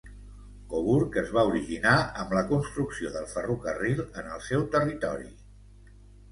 Coburg 0.69 1.17
es 1.21 1.29
va 1.37 1.43
originar 1.49 1.93
amb 2.23 2.33
la 2.39 2.43
construcció 2.53 3.13
del 3.19 3.29
ferrocarril 3.35 4.03
en 4.09 4.33
el 4.35 4.45
seu 4.51 4.67
territori. 4.77 5.33